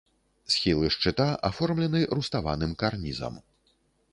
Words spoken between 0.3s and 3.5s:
Схілы шчыта аформлены руставаным карнізам.